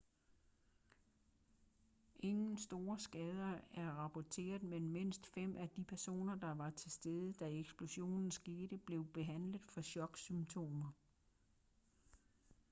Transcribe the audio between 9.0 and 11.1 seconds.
behandlet for choksymptomer